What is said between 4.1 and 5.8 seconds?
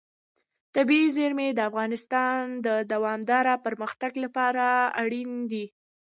لپاره اړین دي.